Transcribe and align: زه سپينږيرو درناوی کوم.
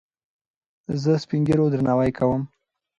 زه 1.01 1.11
سپينږيرو 1.23 1.71
درناوی 1.73 2.11
کوم. 2.17 2.41